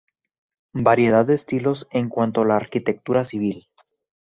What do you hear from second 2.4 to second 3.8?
a la arquitectura civil.